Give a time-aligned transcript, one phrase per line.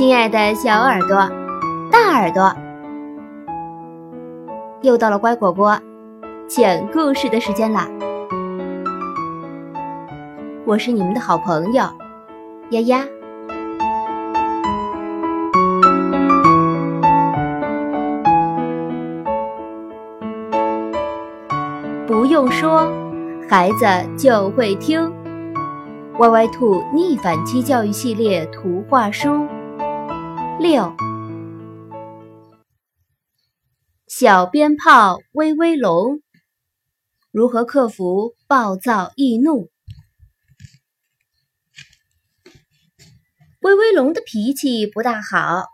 [0.00, 1.28] 亲爱的小耳朵、
[1.92, 2.56] 大耳朵，
[4.80, 5.78] 又到了乖果果
[6.48, 7.86] 讲故事的时间啦！
[10.64, 11.84] 我是你们的好朋友
[12.70, 13.04] 丫丫。
[22.06, 22.90] 不用说，
[23.50, 23.84] 孩子
[24.16, 25.12] 就会听。
[26.20, 29.46] 歪歪兔逆反期教育系列图画书
[30.60, 30.94] 六，
[34.06, 36.20] 小鞭炮威威龙
[37.30, 39.70] 如何克服暴躁易怒？
[43.62, 45.64] 威威龙的脾气不大好，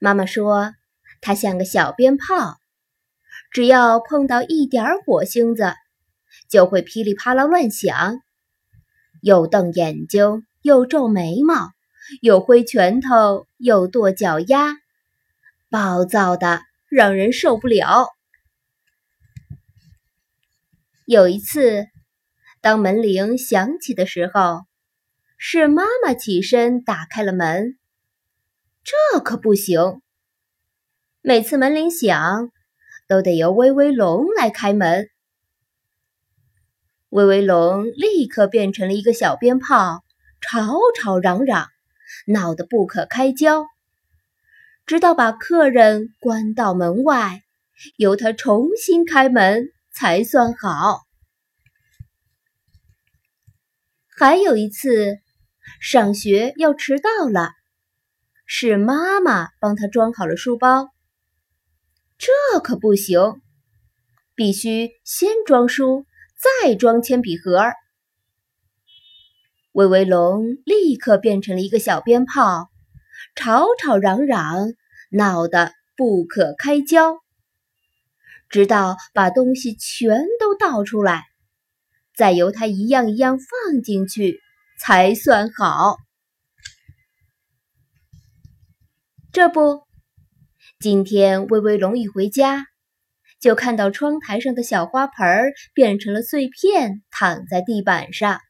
[0.00, 0.72] 妈妈说
[1.20, 2.58] 他像个小鞭炮，
[3.52, 5.72] 只要碰到一点火星子，
[6.48, 8.20] 就会噼里啪啦乱响。
[9.22, 11.70] 又瞪眼睛，又皱眉毛，
[12.20, 14.76] 又挥拳头，又跺脚丫，
[15.68, 18.08] 暴躁的让人受不了。
[21.06, 21.86] 有一次，
[22.60, 24.60] 当门铃响起的时候，
[25.38, 27.76] 是妈妈起身打开了门。
[28.82, 30.00] 这可不行，
[31.20, 32.50] 每次门铃响，
[33.08, 35.08] 都得由威威龙来开门。
[37.08, 40.04] 威威龙立刻变成了一个小鞭炮，
[40.40, 41.68] 吵吵嚷嚷，
[42.26, 43.66] 闹得不可开交。
[44.86, 47.42] 直到把客人关到门外，
[47.96, 51.02] 由他重新开门才算好。
[54.08, 55.18] 还有一次，
[55.80, 57.52] 上学要迟到了，
[58.46, 60.90] 是妈妈帮他装好了书包。
[62.18, 63.40] 这可不行，
[64.34, 66.04] 必须先装书。
[66.62, 67.60] 再装铅笔盒，
[69.72, 72.68] 威威龙立刻变成了一个小鞭炮，
[73.36, 74.72] 吵吵嚷嚷，
[75.10, 77.18] 闹得不可开交。
[78.48, 81.22] 直到把东西全都倒出来，
[82.16, 84.40] 再由它一样一样放进去，
[84.80, 85.96] 才算好。
[89.32, 89.82] 这不，
[90.80, 92.66] 今天威威龙一回家。
[93.38, 98.40] 就看到窗台上的小花盆变成了碎片，躺在地板上。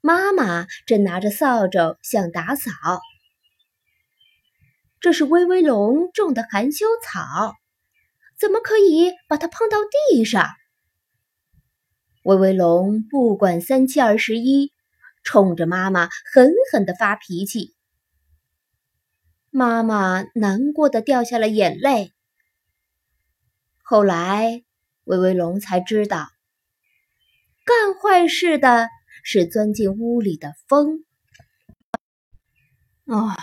[0.00, 2.70] 妈妈正拿着扫帚想打扫。
[5.00, 7.54] 这是威威龙种的含羞草，
[8.38, 9.78] 怎么可以把它碰到
[10.12, 10.48] 地上？
[12.22, 14.72] 威威龙不管三七二十一，
[15.22, 17.74] 冲着妈妈狠狠地发脾气。
[19.50, 22.12] 妈妈难过的掉下了眼泪。
[23.82, 24.62] 后来，
[25.04, 26.28] 威威龙才知道，
[27.64, 28.88] 干坏事的
[29.22, 31.04] 是钻进屋里的风。
[33.06, 33.36] 唉，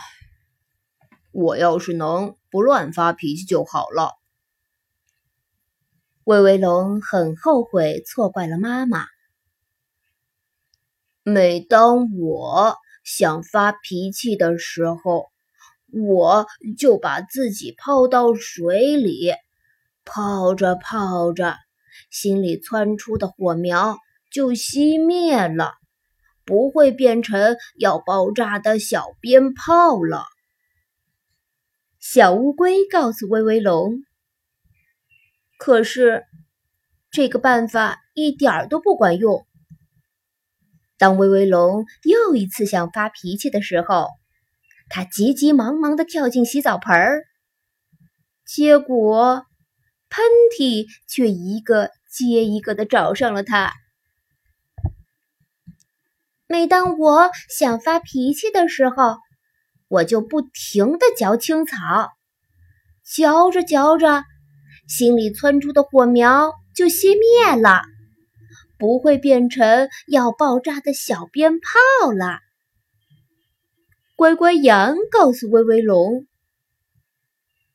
[1.31, 4.13] 我要是能不乱发脾气就好了。
[6.23, 9.05] 威威龙很后悔错怪了妈妈。
[11.23, 15.31] 每当我想发脾气的时候，
[15.91, 16.47] 我
[16.77, 19.33] 就把自己泡到水里。
[20.07, 21.57] 泡着泡着，
[22.11, 23.97] 心里窜出的火苗
[24.35, 25.75] 就熄灭了，
[26.43, 30.25] 不会变成要爆炸的小鞭炮了。
[32.01, 34.03] 小乌龟告诉威威龙
[35.57, 36.25] ：“可是
[37.11, 39.47] 这个办法一点儿都不管用。”
[40.99, 44.09] 当威威龙又一次想发脾气的时候，
[44.89, 47.23] 他急急忙忙地跳进洗澡盆儿，
[48.45, 49.45] 结果……
[50.09, 50.25] 喷
[50.57, 53.73] 嚏却一个接一个的找上了他。
[56.47, 59.17] 每当我想发脾气的时候，
[59.87, 62.09] 我就不停的嚼青草，
[63.03, 64.23] 嚼着嚼着，
[64.87, 67.81] 心里窜出的火苗就熄灭了，
[68.77, 72.39] 不会变成要爆炸的小鞭炮了。
[74.15, 76.25] 乖乖羊告诉威威龙：“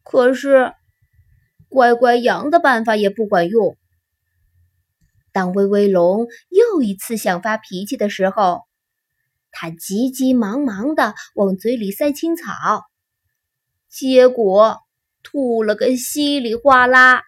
[0.04, 0.72] 可是。”
[1.70, 3.76] 乖乖羊的办法也不管用。
[5.32, 8.62] 当威威龙又又一次想发脾气的时候，
[9.50, 12.84] 他急急忙忙的往嘴里塞青草，
[13.88, 14.78] 结果
[15.22, 17.22] 吐了个稀里哗啦。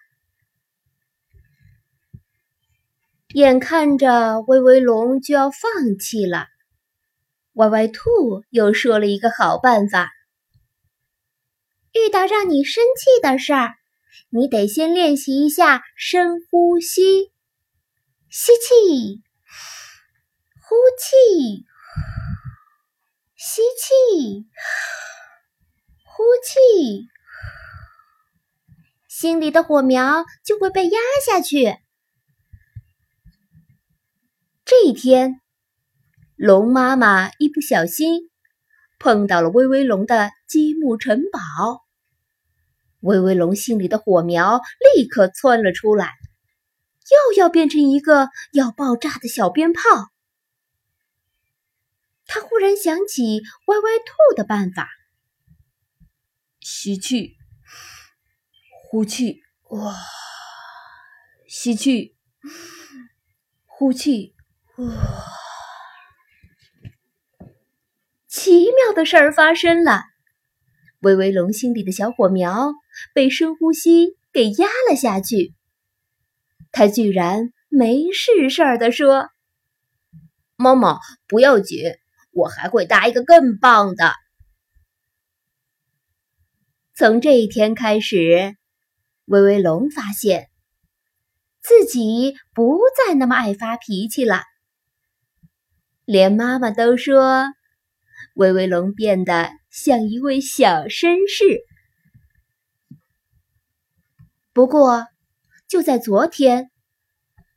[3.33, 5.59] 眼看着威威龙就要放
[5.99, 6.47] 弃了，
[7.53, 10.11] 歪歪兔又说了一个好办法：
[11.93, 13.73] 遇到让你生气的事儿。
[14.29, 17.31] 你得先练习一下深呼吸，
[18.29, 19.23] 吸气，
[20.73, 21.67] 呼气，
[23.35, 24.47] 吸气，
[26.03, 27.07] 呼气，
[29.07, 31.77] 心里的火苗就会被压下去。
[34.65, 35.41] 这一天，
[36.35, 38.31] 龙妈妈一不小心
[38.97, 41.85] 碰到了威威龙的积木城堡，
[42.99, 44.59] 威威龙心里的火苗
[44.95, 46.13] 立刻窜了出来，
[47.11, 49.81] 又要变成一个要爆炸的小鞭炮。
[52.25, 54.89] 他忽然想起歪歪兔的办法：
[56.59, 57.35] 吸气，
[58.89, 59.95] 呼气，哇！
[61.47, 62.15] 吸气，
[63.65, 64.33] 呼气，
[64.77, 64.85] 哇！
[68.27, 70.01] 奇妙的事儿发生了，
[71.01, 72.73] 威威龙心里的小火苗
[73.13, 75.53] 被深呼吸给压了下去。
[76.71, 79.29] 他居然没事事儿的说
[80.57, 80.97] ：“妈妈，
[81.27, 81.79] 不要紧。”
[82.33, 84.13] 我还会搭一个更棒的。
[86.95, 88.55] 从这一天开始，
[89.25, 90.49] 威威龙发现
[91.61, 94.41] 自己不再那么爱发脾气了。
[96.05, 97.45] 连妈妈都说，
[98.35, 101.61] 威威龙变得像一位小绅士。
[104.53, 105.07] 不过，
[105.67, 106.69] 就在昨天，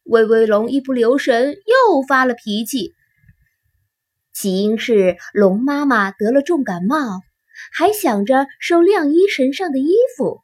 [0.05, 2.96] 威威龙一不留神又发了脾气。
[4.39, 7.23] 起因是龙妈妈得了重感冒，
[7.73, 10.43] 还想着收晾衣绳上的衣服。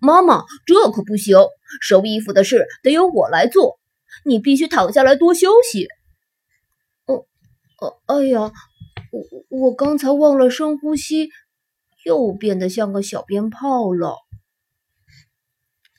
[0.00, 1.36] 妈妈，这可不行，
[1.80, 3.78] 收衣服的事得由我来做，
[4.24, 5.86] 你必须躺下来多休息。
[7.06, 7.24] 哦，
[7.78, 8.52] 哦，哎呀，
[9.12, 11.30] 我我刚才忘了深呼吸，
[12.04, 14.16] 又变得像个小鞭炮了。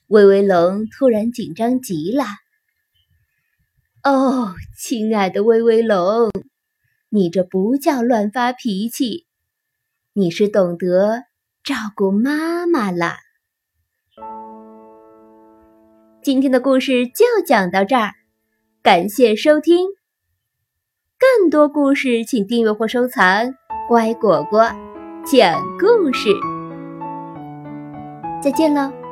[0.07, 2.25] 威威龙突然紧张极了。
[4.03, 6.29] 哦，亲爱的威威龙。
[7.15, 9.27] 你这不叫乱发脾气，
[10.13, 11.25] 你是懂得
[11.63, 13.18] 照顾妈妈了。
[16.24, 18.13] 今天的故事就讲到这儿，
[18.81, 19.89] 感谢收听。
[21.19, 23.54] 更多故事请订阅或收藏。
[23.88, 24.63] 乖果果
[25.24, 26.30] 讲故事，
[28.42, 29.02] 再见了。